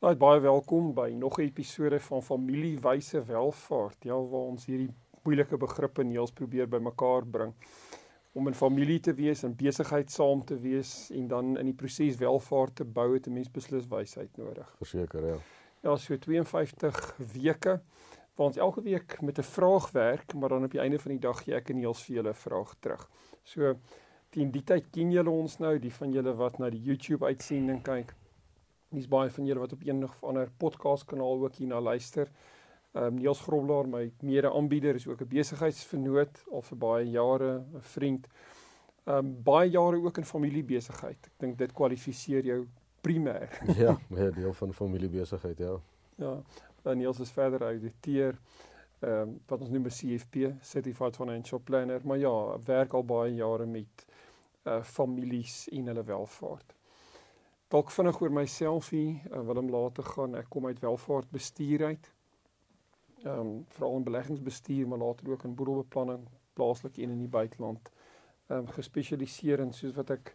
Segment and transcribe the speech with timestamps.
[0.00, 4.04] Baie baie welkom by nog 'n episode van Familiewyse Welvaart.
[4.04, 7.52] Ja, waar ons hierdie moeilike begrippe neels probeer bymekaar bring
[8.32, 12.16] om 'n familie te wees en besigheid saam te wees en dan in die proses
[12.16, 14.74] welvaart te bou het 'n mens beslis wysheid nodig.
[14.76, 15.36] Verseker, ja.
[15.82, 17.80] Ja, so 52 weke
[18.34, 21.20] waar ons elke week met 'n vraag werk, maar dan op die einde van die
[21.20, 23.10] dag gee ek en Niels vir julle 'n vraag terug.
[23.42, 23.76] So
[24.30, 27.82] teen die tyd ken julle ons nou, die van julle wat na die YouTube uitsending
[27.82, 28.14] kyk.
[28.90, 32.30] Dis baie van julle wat op een of ander podcast kanaal ook hierna luister.
[32.92, 37.80] Ehm um, Niels Groblaar, my mede-aanbieder, is ook 'n besigheidsvernoot al vir baie jare, 'n
[37.80, 38.26] vriend.
[39.04, 41.26] Ehm um, baie jare ook in familiebesigheid.
[41.26, 42.66] Ek dink dit kwalifiseer jou
[43.00, 43.48] primêr.
[43.84, 45.80] ja, 'n deel van familiebesigheid, ja.
[46.16, 46.42] Ja.
[46.82, 48.38] En Niels is verder ouditeur
[48.98, 53.34] ehm um, wat ons noem 'n CFP, Certified Financial Planner, maar ja, werk al baie
[53.34, 54.06] jare met
[54.64, 56.74] uh families en hulle welvaart.
[57.70, 60.34] Dalk vinnig oor myself hier, uh, wat hom later gaan.
[60.40, 62.10] Ek kom uit welvaart bestuur uit
[63.20, 67.90] ehm um, veral in beleggingsbestuur maar later ook in boedelbeplanning plaaslik en in die buiteland
[68.46, 70.32] ehm um, gespesialiseer in soos wat ek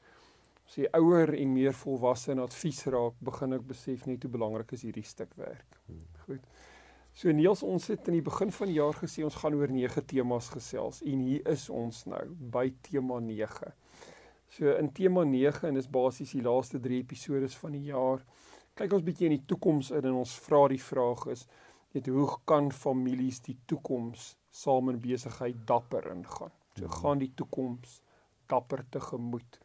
[0.69, 4.85] sê ouer en meer volwasse en advies raak begin ek besef net hoe belangrik is
[4.85, 5.79] hierdie stuk werk.
[6.25, 6.45] Goed.
[7.13, 10.05] So Niels ons het in die begin van die jaar gesê ons gaan oor 9
[10.05, 12.23] temas gesels en hier is ons nou
[12.57, 13.73] by tema 9.
[14.55, 18.21] So in tema 9 en dis basies die laaste 3 episode van die jaar.
[18.79, 21.43] Kyk ons bietjie in die toekoms in en ons vra die vraag is
[21.95, 26.53] weet hoe kan families die toekoms saam in besigheid dapper ingaan.
[26.77, 26.95] So hmm.
[27.01, 27.99] gaan die toekoms
[28.47, 29.59] dapper tegemoet.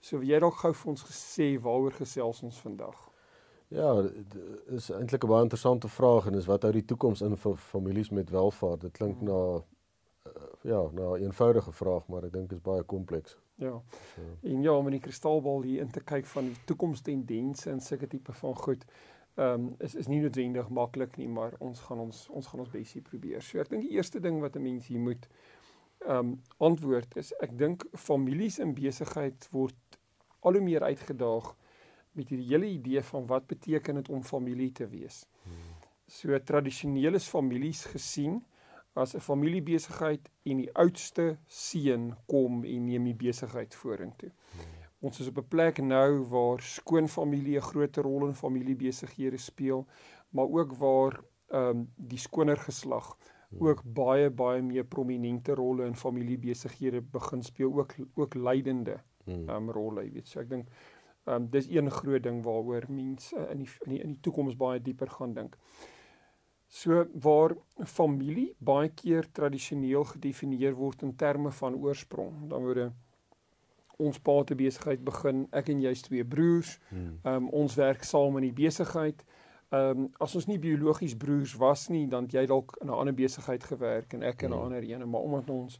[0.00, 2.96] So wie jy dalk gou vir ons gesê waaroor gesels ons vandag?
[3.72, 3.92] Ja,
[4.72, 8.10] is eintlik 'n baie interessante vraag en is wat hou die toekoms in vir families
[8.10, 8.80] met welvaart?
[8.88, 9.28] Dit klink hmm.
[9.28, 13.36] na uh, ja, na 'n eenvoudige vraag, maar ek dink dit is baie kompleks.
[13.54, 13.82] Ja.
[14.42, 18.06] En ja, om in die kristalbal hier in te kyk van die toekomstendense en sulke
[18.06, 18.86] tipe van goed
[19.34, 22.70] ehm um, is is nie noodwendig maklik nie, maar ons gaan ons ons gaan ons
[22.70, 23.40] besie probeer.
[23.40, 25.28] So ek dink die eerste ding wat 'n mens hier moet
[26.06, 29.98] ehm um, antwoord is ek dink families in besigheid word
[30.40, 31.54] al hoe meer uitgedaag
[32.12, 35.26] met hierdie hele idee van wat beteken dit om familie te wees.
[36.06, 38.42] So tradisioneel is families gesien
[38.92, 44.30] as 'n familiebesigheid en die oudste seun kom en neem die besigheid vorentoe.
[45.00, 49.86] Ons is op 'n plek nou waar skoonfamilie 'n groot rol in familiebesighede speel,
[50.30, 53.16] maar ook waar ehm um, die skoner geslag
[53.58, 59.48] ook baie baie meer prominente rolle in familiebesighede begin speel, ook ook leidende hmm.
[59.48, 60.28] ehm um, rolle, jy weet.
[60.28, 60.68] So ek dink
[61.24, 64.56] ehm um, dis een groot ding waaroor mense in die in die in die toekoms
[64.56, 65.58] baie dieper gaan dink.
[66.72, 67.52] So waar
[67.84, 72.94] familie baie keer tradisioneel gedefinieer word in terme van oorsprong, dan word
[74.00, 76.78] ons pa te besigheid begin, ek en jy's twee broers.
[76.88, 77.18] Hmm.
[77.22, 79.20] Ehm um, ons werk saam in die besigheid.
[79.68, 83.18] Ehm um, as ons nie biologies broers was nie, dan jy dalk in 'n ander
[83.20, 84.64] besigheid gewerk en ek in 'n hmm.
[84.64, 85.78] ander een, maar omdat ons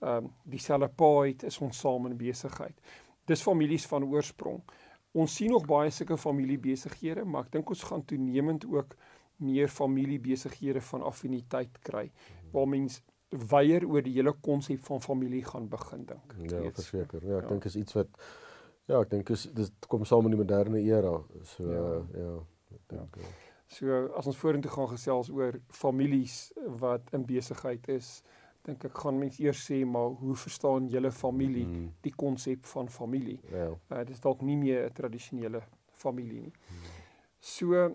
[0.00, 2.74] ehm um, dieselfde pa het, is ons saam in besigheid.
[3.24, 4.62] Dis families van oorsprong.
[5.12, 8.96] Ons sien nog baie sulke familiebesighede, maar ek dink ons gaan toenemend ook
[9.42, 12.06] meer familiebesighede van affiniteit kry
[12.52, 13.02] waar mense
[13.52, 16.34] weier oor die hele konsep van familie gaan begin dink.
[16.50, 17.24] Ja, verseker.
[17.24, 17.48] Ja, ek ja.
[17.54, 18.10] dink is iets wat
[18.90, 21.14] ja, ek dink is dit kom saam met die moderne era.
[21.54, 21.88] So ja,
[22.18, 22.34] ja
[22.76, 23.16] ek dink.
[23.22, 23.32] Ja.
[23.72, 28.18] So as ons vorentoe gaan gesels oor families wat in besigheid is,
[28.66, 31.86] dink ek gaan mense eers sê maar hoe verstaan julle familie mm.
[32.04, 33.40] die konsep van familie?
[33.50, 33.70] Ja.
[33.72, 35.62] Uh, dit is dalk nie meer 'n tradisionele
[36.04, 36.52] familie nie.
[36.52, 36.92] Mm.
[37.40, 37.88] So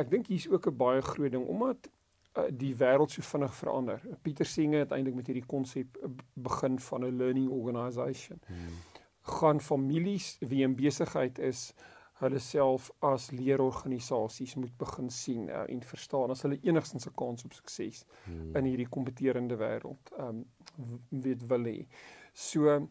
[0.00, 1.90] ek dink hier's ook 'n baie groot ding omdat
[2.38, 4.02] uh, die wêreld so vinnig verander.
[4.22, 5.98] Pieter Singer het eintlik met hierdie konsep
[6.34, 8.40] begin van 'n learning organisation.
[8.46, 8.78] Hmm.
[9.20, 11.74] Gaan families wie in besigheid is,
[12.20, 17.44] hulle self as leerorganisasies moet begin sien uh, en verstaan as hulle enigstens 'n kans
[17.44, 18.56] op sukses hmm.
[18.56, 20.44] in hierdie kompeterende wêreld ehm
[20.78, 21.86] um, weet wil hê.
[22.32, 22.88] So ehm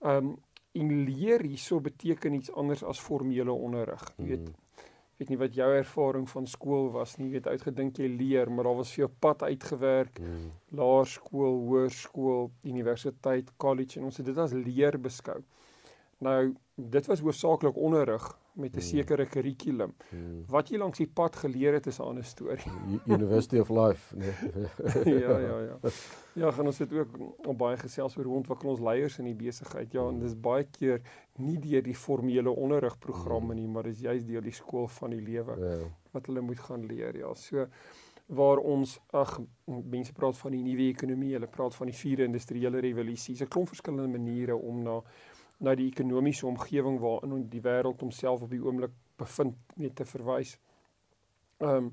[0.00, 0.36] um,
[0.72, 4.12] en leer hierso beteken iets anders as formele onderrig.
[4.16, 4.65] Jy hmm weet
[5.32, 8.92] nie wat jou ervaring van skool was nie, weet uitgedink jy leer, maar daar was
[8.92, 10.20] vir jou pad uitgewerk.
[10.20, 10.50] Mm.
[10.76, 15.40] Laerskool, hoërskool, universiteit, college en ons het dit as leer beskou.
[16.24, 16.40] Nou,
[16.76, 18.82] dit was hoofsaaklik onderrig met 'n mm.
[18.82, 19.94] sekere kurrikulum.
[20.10, 20.44] Mm.
[20.48, 22.72] Wat jy langs die pad geleer het is 'n ander storie.
[23.16, 24.32] University of Life, nee.
[25.24, 25.78] ja, ja, ja.
[26.36, 29.34] Ja, gaan ons dit ook op baie gesels oor hoe ontwikkel ons leiers in die
[29.34, 29.92] besigheid.
[29.92, 31.00] Ja, en dis baie keer
[31.36, 33.60] nie deur die formele onderrigprogramme mm.
[33.60, 35.78] nie, maar dis juist deur die skool van die lewe ja.
[36.12, 37.16] wat hulle moet gaan leer.
[37.16, 37.66] Ja, so
[38.26, 42.80] waar ons ag mense praat van die nuwe ekonomie, hulle praat van die vierde industriële
[42.82, 43.34] revolusie.
[43.34, 45.02] Dis 'n klomp verskillende maniere om na
[45.58, 50.56] na die ekonomiese omgewing waarin die wêreld homself op die oomblik bevind mee te verwys.
[51.62, 51.92] Ehm um,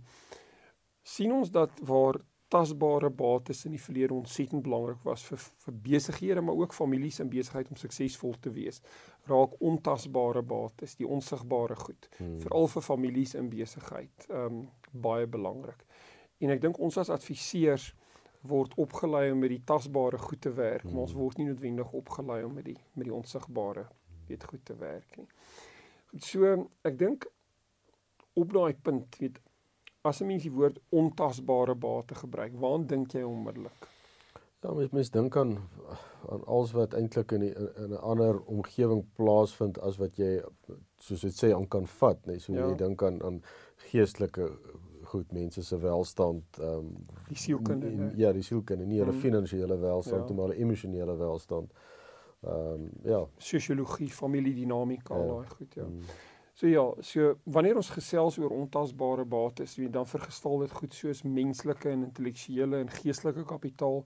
[1.04, 2.15] sien ons dat waar
[2.48, 7.31] tasbare bates in die verlede ontsettend belangrik was vir vir besighede maar ook families en
[7.31, 8.81] besigheid om suksesvol te wees.
[9.31, 12.39] Raak ontasbare bates, die onsigbare goed, hmm.
[12.45, 14.63] veral vir families en besigheid, ehm um,
[14.94, 15.86] baie belangrik.
[16.39, 17.94] En ek dink ons as adviseurs
[18.44, 21.22] word opgelei om met die tasbare goed te werk, maar ons hmm.
[21.22, 23.88] word nie noodwendig opgelei om met die met die onsigbare
[24.28, 25.28] weet goed te werk nie.
[26.12, 26.54] Goed so,
[26.84, 27.28] ek dink
[28.40, 29.40] op daai punt, weet
[30.04, 33.88] as 'n mens die woord ontasbare bate gebruik, waaraan dink jy onmiddellik?
[34.63, 35.57] Ja, mens mens dink aan
[36.30, 40.44] aan alles wat eintlik in die, in 'n ander omgewing plaasvind as wat jy
[40.98, 42.31] soos dit sê aan kan vat, nê.
[42.31, 42.40] Nee.
[42.40, 42.68] So ja.
[42.68, 43.42] jy dink aan aan
[43.75, 44.51] geestelike
[45.13, 46.92] goed mense se welstand ehm um,
[47.30, 49.24] die sielkunde ja die sielkunde nie hulle mm.
[49.25, 50.36] finansiële welstand ja.
[50.36, 51.74] maar hulle emosionele welstand
[52.44, 55.25] ehm um, ja sosiologie familiedinamika ja.
[55.31, 56.13] daai goed ja mm.
[56.54, 61.24] so ja so wanneer ons gesels oor ontasbare bates wie dan vergestel dit goed soos
[61.24, 64.04] menslike en intellektuele en geestelike kapitaal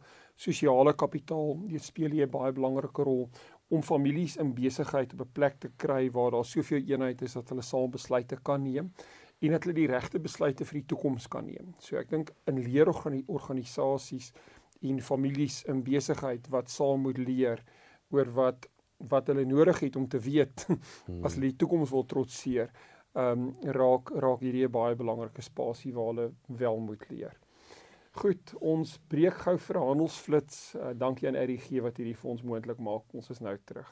[0.48, 3.30] sosiale kapitaal dit speel hier 'n baie belangrike rol
[3.68, 7.50] om families in besigheid op 'n plek te kry waar daar soveel eenheid is dat
[7.50, 8.92] hulle saam besluite kan neem
[9.40, 11.74] en dat hulle die regte besluite vir die toekoms kan neem.
[11.84, 14.32] So ek dink in leerorganisasies
[14.88, 17.64] en families in besigheid wat saam moet leer
[18.14, 18.70] oor wat
[19.12, 21.20] wat hulle nodig het om te weet hmm.
[21.26, 22.72] as hulle die toekoms wil trotseer.
[23.18, 27.38] Ehm um, raak raak hierdie 'n baie belangrike spasie waar hulle wel moet leer.
[28.18, 30.74] Goed, ons breek gou vir handelsflits.
[30.76, 33.06] Uh, dankie aan RGG wat hierdie fonds moontlik maak.
[33.14, 33.92] Ons is nou terug.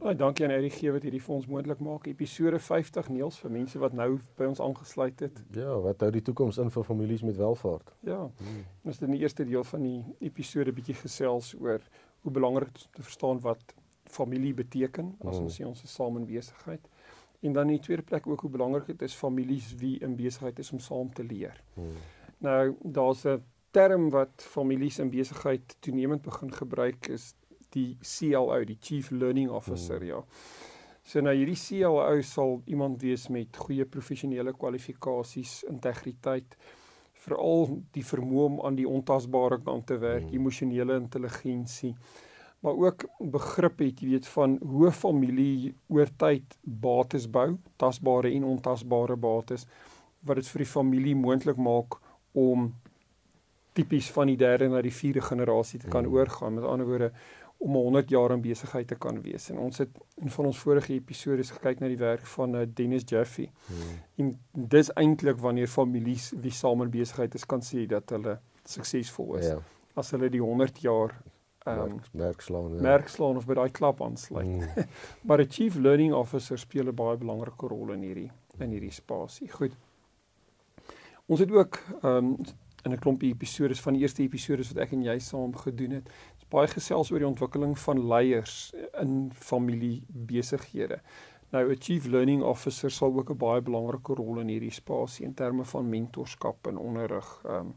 [0.00, 2.06] Baie dankie aan RUG wat hierdie fonds moontlik maak.
[2.08, 5.42] Episode 50 Niels vir mense wat nou by ons aangesluit het.
[5.52, 7.90] Ja, wat hou die toekoms in vir families met welvaart?
[8.08, 8.22] Ja.
[8.38, 8.62] Hmm.
[8.88, 11.84] Ons het in die eerste deel van die episode bietjie gesels oor
[12.24, 13.74] hoe belangrik dit is om te verstaan wat
[14.08, 15.50] familie beteken as hmm.
[15.50, 16.88] ons sê ons is saam in besigheid.
[17.44, 20.64] En dan in die tweede plek ook hoe belangrik dit is families wie in besigheid
[20.64, 21.60] is om saam te leer.
[21.76, 22.00] Hmm.
[22.48, 27.34] Nou daar's 'n term wat families in besigheid toenemend begin gebruik is
[27.74, 30.08] die CLO, die Chief Learning Officer, hmm.
[30.08, 30.22] ja.
[31.02, 36.56] So nou hierdie CLO sal iemand wees met goeie professionele kwalifikasies, integriteit,
[37.20, 40.36] veral die vermoë om aan die ontasbare kant te werk, hmm.
[40.40, 41.94] emosionele intelligensie
[42.60, 48.44] maar ook begrip het, jy weet, van hoe familie oor tyd bates bou, tasbare en
[48.44, 49.64] ontasbare bates
[50.20, 51.96] wat dit vir die familie moontlik maak
[52.36, 52.68] om
[53.72, 56.12] tipies van die derde na die vierde generasie te kan mm.
[56.12, 56.58] oorgaan.
[56.58, 57.12] Met ander woorde
[57.60, 59.50] om 100 jaar in besigheid te kan wees.
[59.50, 63.04] En ons het in van ons vorige episode gekyk na die werk van uh, Dennis
[63.04, 63.50] Jeffrey.
[63.66, 63.98] Hmm.
[64.16, 64.30] En
[64.72, 69.50] dis eintlik wanneer families wie saam in besigheid is kan sê dat hulle suksesvol is.
[69.50, 69.58] Ja.
[70.00, 71.12] As hulle die 100 jaar
[71.68, 72.80] um, merk slaan ja.
[72.80, 74.48] merk slaan of by daai klap aansluit.
[74.48, 74.88] Mm.
[75.28, 79.48] maar 'n chief learning officer speel 'n baie belangrike rol in hierdie in hierdie spasie.
[79.52, 79.76] Goed.
[81.26, 82.36] Ons het ook um
[82.84, 86.08] in 'n klompie episode van die eerste episode wat ek en jy saam gedoen het,
[86.50, 91.00] baie gesels oor die ontwikkeling van leiers in familie besighede.
[91.50, 95.34] Nou 'n chief learning officer sal ook 'n baie belangrike rol in hierdie spasie in
[95.34, 97.74] terme van mentorskap en onderrig um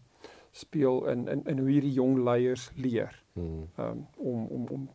[0.52, 3.24] speel in in in hoe hierdie jong leiers leer.
[3.34, 3.70] Hmm.
[3.78, 4.90] Um, om om om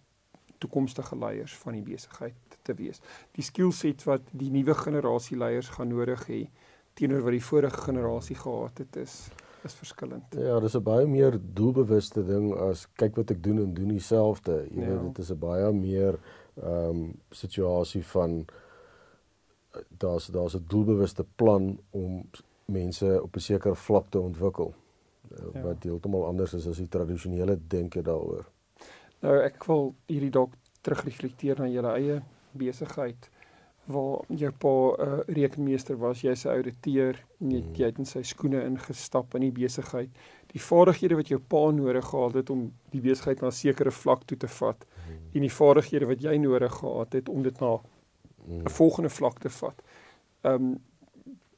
[0.58, 3.00] toekomstige leiers van die besigheid te wees.
[3.32, 6.48] Die skillset wat die nuwe generasie leiers gaan nodig hê
[6.94, 9.28] teenoor wat die vorige generasie gehad het is
[9.68, 10.34] is verskillend.
[10.34, 14.66] Ja, dis 'n baie meer doelbewuste ding as kyk wat ek doen en doen dieselfde.
[14.70, 14.88] Jy ja.
[14.88, 16.18] weet dit is 'n baie meer
[16.58, 18.44] ehm um, situasie van
[19.88, 22.24] daar's daar's 'n doelbewuste plan om
[22.64, 24.74] mense op 'n sekere vlak te ontwikkel
[25.52, 25.62] ja.
[25.62, 28.46] wat heeltemal anders is as die tradisionele denke daaroor.
[29.20, 32.22] Nou ek wil hierdie dalk terugreflekteer na julle eie
[32.52, 33.30] besigheid.
[33.88, 37.74] Waar jou pa 'n uh, rekenmeester was, jy's 'n ouditeur, jy, Mm.
[37.74, 40.10] jy het in sy skoene ingestap in die besigheid.
[40.52, 44.24] Die vaardighede wat jou pa nodig gehad het om die besigheid na 'n sekere vlak
[44.24, 44.84] toe te vat
[45.34, 47.78] en die vaardighede wat jy nodig gehad het om dit na
[48.46, 48.62] Mm.
[48.64, 49.82] 'n volgende vlak te vat.
[50.44, 50.78] Ehm um,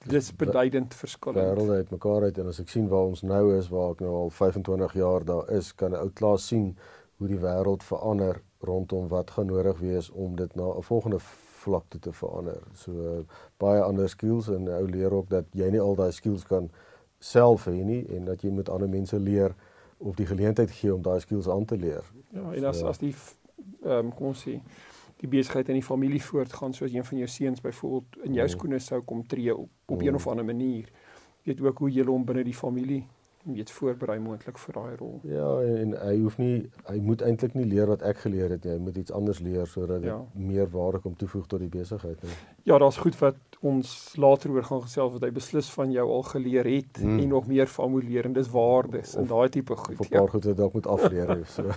[0.07, 1.47] dis beduidend verskillend.
[1.59, 4.31] wêrelde uitmekaar uit en as ek sien waar ons nou is waar ek nou al
[4.31, 6.77] 25 jaar daar is, kan 'n ou klaar sien
[7.19, 11.19] hoe die wêreld verander rondom wat gaan nodig wees om dit na 'n volgende
[11.61, 12.61] vlak toe te verander.
[12.75, 13.25] So
[13.61, 16.71] baie ander skills en ou leer ook dat jy nie al daai skills kan
[17.19, 19.55] self hê nie en dat jy met ander mense leer
[19.99, 22.05] of die geleentheid gee om daai skills aan te leer.
[22.33, 23.15] Ja, en as So- as die
[23.85, 24.61] ehm um, kom ons sê
[25.21, 28.57] die besigheid in die familie voortgaan soos een van jou seuns byvoorbeeld in jou Mhm.
[28.57, 30.07] skoene sou kom tree op op Mhm.
[30.09, 30.89] een of ander manier.
[31.45, 33.07] Weet ook hoe jy hom binne die familie
[33.45, 35.21] weet voorberei moontlik vir daai rol.
[35.25, 38.65] Ja, en, en hy hoef nie hy moet eintlik nie leer wat ek geleer het
[38.65, 38.73] nie.
[38.73, 40.19] Hy moet iets anders leer sodat dit Ja.
[40.35, 42.33] meer waarde kom toevoeg tot die besigheid nie.
[42.65, 46.23] Ja, daar's goed wat ons later oor gaan gesels wat hy beslis van jou al
[46.23, 47.19] geleer het Mm.
[47.19, 50.01] en nog meer van moet leer en dis waardes en Of- daai tipe Of goed.
[50.01, 51.65] 'n paar goed wat dalk moet afleer so.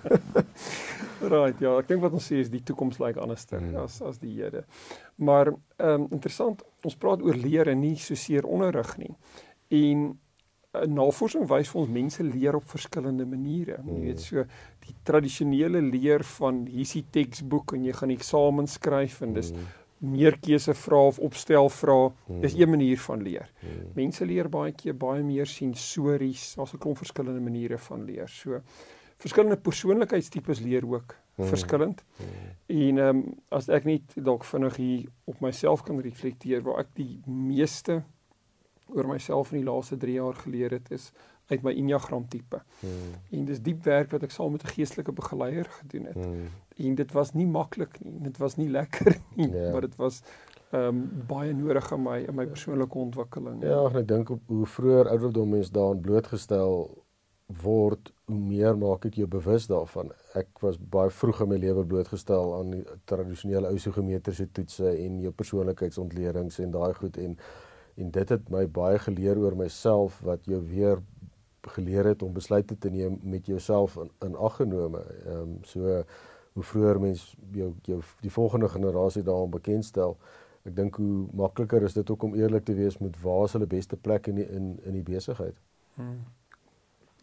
[1.23, 3.75] Right, ja, ek dink wat ons sê is die toekoms lyk anderster Mm.
[3.85, 4.65] as as die hede.
[5.15, 9.15] Maar ehm um, interessant, ons praat oor leer en nie so seer onderrig nie.
[9.71, 10.19] En
[10.87, 13.77] navorsing wys vir ons mense leer op verskillende maniere.
[13.83, 13.95] Mm.
[13.95, 14.43] Jy weet so
[14.85, 19.67] die tradisionele leer van hier's die teksboek en jy gaan eksamen skryf en dis Mm,
[20.17, 22.09] meer keuse vrae of opstel vrae.
[22.27, 23.49] mm, Dis een manier van leer.
[23.63, 23.91] mm.
[23.95, 26.55] Mense leer baie keer baie meer sensories.
[26.55, 28.27] Daar's 'n klomp verskillende maniere van leer.
[28.27, 28.61] So
[29.17, 31.45] verskillende persoonlikheidstipes leer ook Mm.
[31.45, 32.03] verskillend.
[32.19, 32.25] Mm.
[32.67, 36.87] En ehm um, as ek net dalk vinnig hier op myself kan reflekteer waar ek
[36.95, 38.03] die meeste
[38.93, 41.11] oor myself in die laaste 3 jaar geleer het is
[41.51, 42.61] uit my Enneagram tipe.
[42.79, 43.13] Mm.
[43.39, 46.15] En dis diep werk wat ek saam met 'n geestelike begeleier gedoen het.
[46.15, 46.47] Mm.
[46.77, 48.13] En dit was nie maklik nie.
[48.21, 49.71] Dit was nie lekker nie, Ja.
[49.71, 50.21] maar dit was
[50.71, 53.61] ehm um, baie nodig in my in my persoonlike ontwikkeling.
[53.63, 57.03] Ja, en ek dink op hoe vroeër ouderdom mens daaraan blootgestel
[57.61, 60.11] word, hoe meer maak dit jou bewus daarvan.
[60.33, 65.19] Ek was baie vroeg in my lewe blootgestel aan die tradisionele ou psigometriese toetse en
[65.21, 67.37] jou persoonlikheidsontledings en daai goed en
[67.95, 71.01] en dit het my baie geleer oor myself wat jou weer
[71.73, 75.03] geleer het om besluite te neem met jouself in, in ag genome.
[75.25, 76.03] Ehm um, so
[76.53, 80.17] hoe vroeër mens jou jou die volgende generasie daaraan bekendstel,
[80.63, 83.67] ek dink hoe makliker is dit ook om eerlik te wees met waar is hulle
[83.67, 85.57] beste plek in die, in in die besigheid.
[85.95, 86.19] Hmm.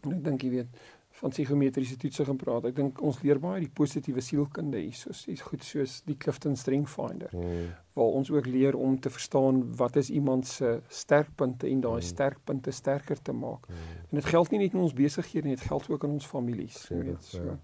[0.09, 0.81] Ek dink jy weet
[1.21, 2.65] van psigometriese toetse gaan praat.
[2.71, 6.55] Ek dink ons leer baie die positiewe sielkunde hier, soos iets goed soos die Clifton
[6.57, 7.67] Strength Finder Hmm.
[7.93, 12.07] waar ons ook leer om te verstaan wat is iemand se sterkpunte en daai Mm.
[12.07, 13.65] sterkpunte sterker te maak.
[13.67, 13.75] Hmm.
[14.09, 16.87] En dit geld nie net in ons besighede nie, dit geld ook in ons families,
[16.89, 17.43] jy weet so.
[17.43, 17.57] ja.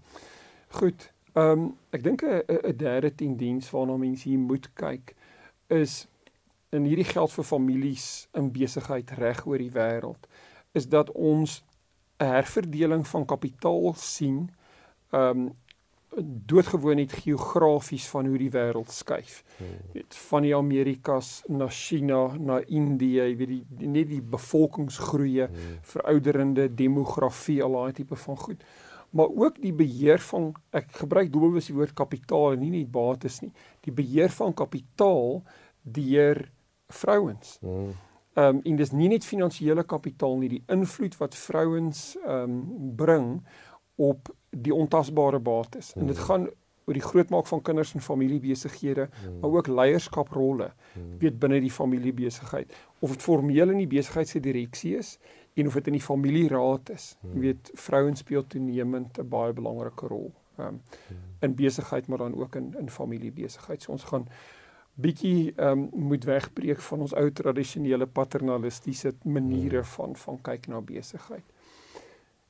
[0.68, 1.12] Goed.
[1.34, 5.14] Ehm um, ek dink 'n derde tendens waarna mense hier moet kyk
[5.68, 6.06] is
[6.70, 10.26] en hierdie geld vir families in besigheid reg oor die wêreld
[10.74, 11.64] is dat ons
[12.18, 14.50] 'n herverdeling van kapitaal sien
[15.12, 15.52] um,
[16.46, 19.42] doodgewoon net geografies van hoe die wêreld skuif.
[19.58, 19.92] Hmm.
[19.92, 25.46] Weet van die Amerikas na China, na Indië, jy weet die, die net die bevolkingsgroei,
[25.46, 25.78] Hmm.
[25.82, 28.64] verouderende demografie, al daai tipe van goed.
[29.10, 33.40] Maar ook die beheer van ek gebruik doelbewus die woord kapitaal en nie net bates
[33.40, 33.52] nie.
[33.80, 35.42] Die beheer van kapitaal
[35.82, 36.50] deur
[36.88, 37.58] vrouens.
[37.60, 37.92] Hmm.
[38.38, 42.92] Ehm um, en dis nie net finansiële kapitaal nie, die invloed wat vrouens ehm um,
[42.96, 43.42] bring
[43.96, 45.92] op die ontasbare bates.
[45.96, 46.24] En dit Hmm.
[46.26, 46.48] gaan
[46.86, 49.40] oor die grootmaak van kinders en familiebesighede, Hmm.
[49.40, 51.18] maar ook leierskaprolle Hmm.
[51.18, 55.18] weet binne die familiebesigheid of dit formeel in die besigheid se direksie is
[55.54, 57.16] en of dit in die familieraad is.
[57.22, 57.40] Jy Hmm.
[57.40, 60.80] weet vrouens speel toenemend 'n baie belangrike rol um, Hmm.
[61.40, 63.82] in besigheid maar dan ook in in familiebesigheid.
[63.82, 64.28] So ons gaan
[64.98, 69.84] bietjie um, moet wegbreek van ons ou tradisionele paternalistiese maniere Hmm.
[69.94, 71.44] van van kyk na besigheid.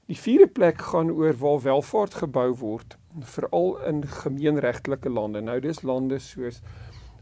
[0.09, 5.41] Die vierde plek gaan oor waar welvaart gebou word, veral in gemeenregtelike lande.
[5.45, 6.63] Nou dis lande soos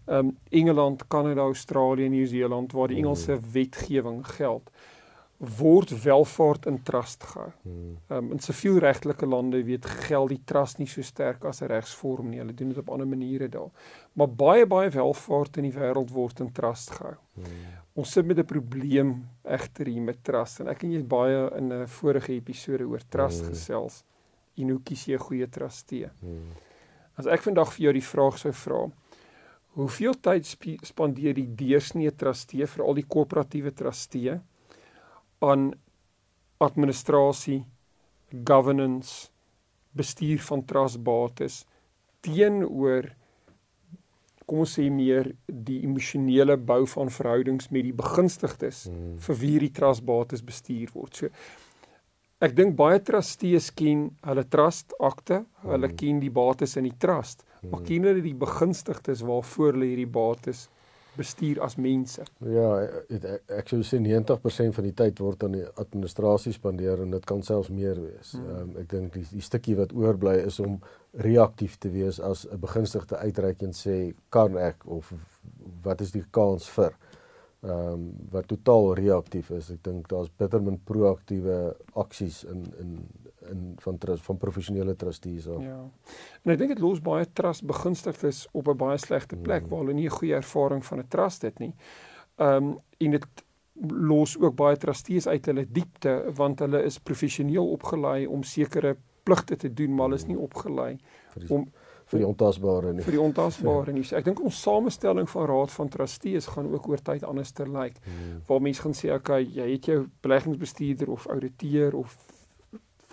[0.06, 3.06] um Engeland, Kanada, Australië, Nieu-Seeland waar die Mhm.
[3.06, 4.71] Engelse wetgewing geld,
[5.38, 7.50] word welvaart in trust gehou.
[7.62, 7.97] Hmm.
[8.09, 12.38] Um in sivielregtelike lande weet geld die trust nie so sterk as 'n regsvorm nie.
[12.38, 13.71] Hulle doen dit op ander maniere daar.
[14.14, 17.16] Maar baie baie welvaart in die wêreld word in trust gehou.
[17.35, 17.45] Hmm.
[17.95, 21.50] Ons sit met 'n probleem egter hier met trust en ek en jy het baie
[21.57, 23.49] in 'n vorige episode oor trust Mm.
[23.49, 24.05] gesels.
[24.57, 26.09] En hoe kies jy 'n goeie trustee?
[26.21, 26.52] Hmm.
[27.19, 28.90] As ek vandag vir jou die vraag sou vra,
[29.75, 34.40] hoeveel tyd sp spandeer die deursnee trustee vir al die korporatiewe trustee
[35.45, 35.71] aan
[36.62, 37.64] administrasie,
[38.45, 39.28] governance,
[39.97, 41.64] bestuur van trustbates
[42.26, 43.11] teenoor
[44.47, 49.16] kom ons sê meer die emosionele bou van verhoudings met die begunstigdes hmm.
[49.25, 51.19] vir wie die trustbates bestuur word.
[51.19, 55.99] So ek dink baie trustees ken hulle trust akte, hulle hmm.
[55.99, 57.73] ken die bates in die trust, hmm.
[57.73, 60.69] maar ken hulle die begunstigdes waarvoor hulle hierdie bates
[61.16, 62.25] bestuur as mense.
[62.44, 62.68] Ja,
[63.12, 63.26] ek,
[63.61, 67.42] ek sou sê 90% van die tyd word aan die administrasie spandeer en dit kan
[67.46, 68.35] selfs meer wees.
[68.37, 68.46] Hmm.
[68.56, 70.78] Um, ek dink die, die stukkie wat oorbly is om
[71.26, 75.12] reaktief te wees as 'n begunstigde uitreik en sê kan ek of
[75.82, 76.92] wat is die kans vir
[77.66, 79.70] ehm um, wat totaal reaktief is.
[79.70, 82.99] Ek dink daar's bitter min proaktiewe aksies in in
[83.50, 85.62] in van trust, van professionele trustees af.
[85.62, 85.79] Ja.
[86.43, 89.69] En ek dink dit los baie trust begunstigdes op 'n baie slegte plek mm.
[89.69, 91.75] waar hulle nie 'n goeie ervaring van 'n trust het nie.
[92.37, 93.26] Ehm um, en dit
[93.91, 99.57] los ook baie trustees uit hulle diepte want hulle is professioneel opgelei om sekere pligte
[99.57, 100.97] te doen, maar hulle is nie opgelei
[101.49, 101.67] om
[102.07, 103.03] vir die ontasbare nie.
[103.03, 104.05] Vir die ontasbare nie.
[104.15, 107.97] Ek dink ons samestelling van raad van trustees gaan ook oor tyd anders ter lyk.
[107.97, 108.43] Like, hmm.
[108.47, 112.15] Waar mense gaan sê, okay, jy het jou beleggingsbestuurder of ouditeur of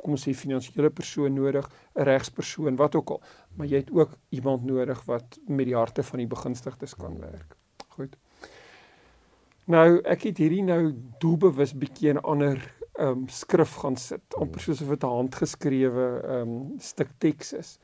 [0.03, 3.21] kom ons sê finansiële persoon nodig, 'n regspersoon, wat ook al,
[3.55, 7.55] maar jy het ook iemand nodig wat met die harte van die begunstigdes kan werk.
[7.95, 8.17] Goed.
[9.65, 12.59] Nou, ek het hierdie nou doelbewus bietjie 'n ander
[12.93, 17.53] ehm um, skrif gaan sit, amper soos of dit 'n handgeskrewe ehm um, stuk teks
[17.53, 17.79] is.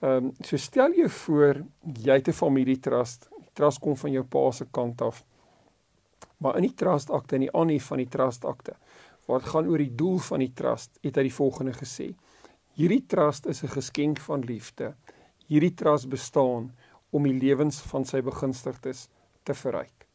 [0.00, 3.28] Ehm um, so stel jou voor jy het 'n familietrust.
[3.38, 5.24] Die trust kom van jou pa se kant af.
[6.38, 8.74] Maar in die trust akte en die aanhef van die trust akte
[9.26, 12.14] wat gaan oor die doel van die trust, het hy die volgende gesê:
[12.76, 14.94] Hierdie trust is 'n geskenk van liefde.
[15.48, 16.72] Hierdie trust bestaan
[17.10, 19.08] om die lewens van sy begunstigdes
[19.44, 20.06] te verryk.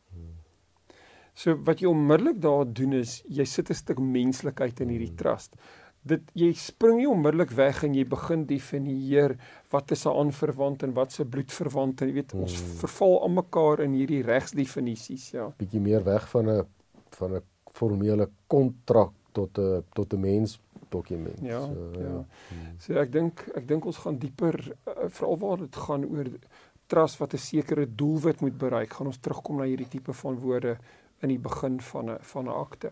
[1.34, 5.56] So wat jy onmiddellik daar doen is jy sit 'n stuk menslikheid in hierdie trust.
[6.04, 9.38] Dit jy spring nie onmiddellik weg en jy begin definieer
[9.72, 12.78] wat is 'n aanverwant en wat se bloedverwant en jy weet ons hmm.
[12.84, 15.54] verval aan mekaar in hierdie regsdefinisies ja.
[15.58, 16.68] Bietjie meer weg van 'n
[17.10, 20.60] van 'n formele kontrak tot 'n tot 'n mens
[20.90, 21.40] dokument.
[21.42, 21.62] Ja.
[21.62, 22.08] So, ja.
[22.08, 22.26] ja.
[22.78, 26.30] So ek dink ek dink ons gaan dieper uh, veral waar dit gaan oor
[26.92, 28.94] trust wat 'n sekere doelwit moet bereik.
[28.94, 30.78] Gaan ons terugkom na hierdie tipe van woorde
[31.22, 32.92] in die begin van 'n van 'n akte.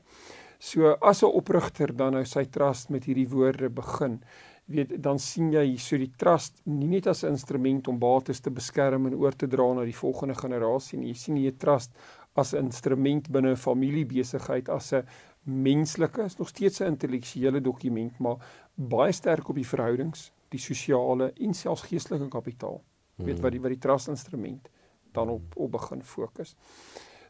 [0.59, 4.21] So as 'n oprigter dan nou sy trust met hierdie woorde begin,
[4.65, 8.51] weet dan sien jy so die trust nie net as 'n instrument om bates te
[8.51, 11.07] beskerm en oor te dra na die volgende generasie nie.
[11.07, 11.91] Jy sien jy trust
[12.39, 15.05] as 'n instrument binne 'n familiebesigheid as 'n
[15.43, 18.37] menslike is nog steeds 'n intellektuele dokument maar
[18.75, 22.81] baie sterk op die verhoudings, die sosiale en selfs geestelike kapitaal.
[23.17, 24.69] Jy weet wat die wat die trust instrument
[25.11, 26.55] dan op op begin fokus.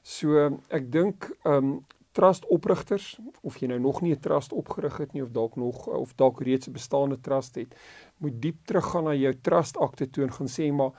[0.02, 4.98] So ek dink ehm um, trust oprigters of jy nou nog nie 'n trust opgerig
[4.98, 7.76] het nie of dalk nog of dalk reeds 'n bestaande trust het,
[8.17, 10.91] moet diep teruggaan na jou trust akte toe en gaan sê maar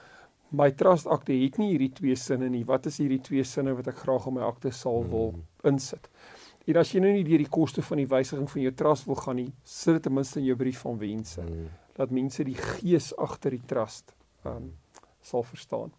[0.51, 2.65] my trust akte het nie hierdie twee sinne nie.
[2.67, 5.45] Wat is hierdie twee sinne wat ek graag op my akte sal wil hmm.
[5.73, 6.11] insit?
[6.67, 9.19] En as jy nou nie deur die koste van die wysiging van jou trust wil
[9.19, 11.43] gaan nie, sit dit ten minste in jou brief van wense.
[11.43, 11.71] Hmm.
[11.97, 14.15] Dat mense die gees agter die trust
[14.49, 14.73] um
[15.21, 15.91] sal verstaan.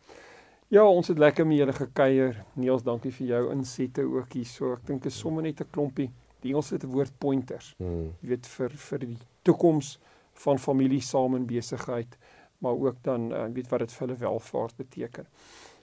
[0.72, 2.38] Ja, ons het lekker met julle gekuier.
[2.56, 4.48] Niels, dankie vir jou insette ook hier.
[4.48, 6.10] So ek dink is sommer net 'n klompie.
[6.42, 7.76] Die Engels het 'n woord pointers.
[7.78, 10.00] Jy weet vir vir die toekoms
[10.34, 12.18] van familie saam in besigheid
[12.62, 15.28] maar ook dan uh, weet wat dit vir hulle welvaart beteken.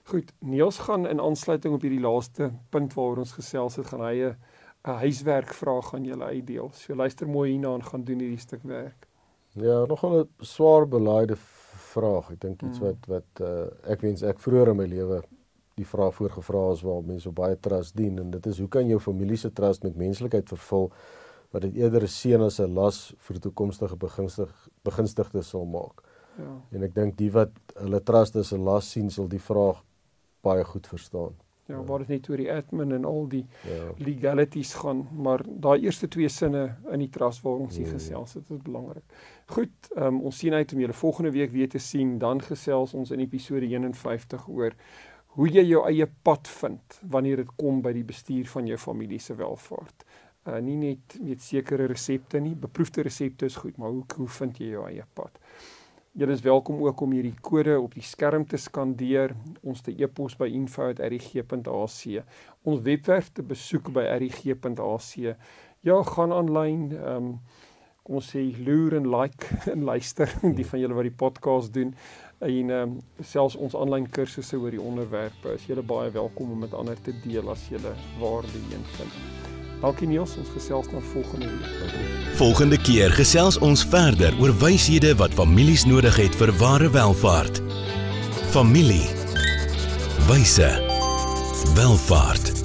[0.09, 4.31] Goed, Niels gaan in aansluiting op hierdie laaste punt waaroor ons gesels het, gaan hy
[4.87, 6.71] 'n huiswerk vraag aan julle uitdeel.
[6.73, 9.07] So luister mooi hierna en gaan doen hierdie stuk werk.
[9.53, 11.35] Ja, nogal 'n swaar belaaide
[11.93, 12.31] vraag.
[12.31, 12.87] Ek dink iets hmm.
[12.87, 15.21] wat wat uh, ek wens ek vroeër in my lewe
[15.79, 18.87] die vraag voorgevra is waar mense op baie trust dien en dit is hoe kan
[18.87, 20.89] jou familie se trust met menslikheid vervul
[21.51, 24.51] wat dit eerder 'n seën as 'n las vir toekomstige begunstig
[24.83, 26.03] begunstigdes sal maak.
[26.39, 26.55] Ja.
[26.71, 29.83] En ek dink die wat hulle trust as 'n las sien sal die vraag
[30.41, 31.35] baie goed verstaan.
[31.69, 33.91] Ja, waar dit net oor die admin en al die ja.
[34.01, 37.99] legalities gaan, maar daai eerste twee sinne in die trust waar ons hier mm.
[37.99, 39.03] gesels het, is belangrik.
[39.53, 43.11] Goed, um, ons sien uit om julle volgende week weer te sien, dan gesels ons
[43.13, 44.73] in episode 51 oor
[45.37, 49.21] hoe jy jou eie pad vind wanneer dit kom by die bestuur van jou familie
[49.21, 50.07] se welvaart.
[50.49, 54.57] Uh nie net met sekere resepte nie, beproefde resepte is goed, maar hoe hoe vind
[54.57, 55.37] jy jou eie pad?
[56.11, 60.33] Julle is welkom ook om hierdie kode op die skerm te skandeer, ons te e-pos
[60.39, 61.99] by info@rig.ac,
[62.65, 65.11] ons webwerf te besoek by rig.ac.
[65.85, 67.29] Ja, gaan aanlyn, ehm um,
[68.03, 71.93] kom ons sê loer en like en luister die van julle wat die podcast doen
[72.39, 75.53] en ehm um, selfs ons aanlyn kursusse oor die onderwerpe.
[75.53, 79.58] Is julle baie welkom om met ander te deel as julle waarde hierin vind.
[79.79, 82.35] Dankie Niels, ons gesels dan volgende week.
[82.35, 87.61] Volgende keer gesels ons verder oor wyshede wat families nodig het vir ware welvaart.
[88.51, 89.07] Familie
[90.27, 90.71] Wyse.
[91.75, 92.58] Welvaart.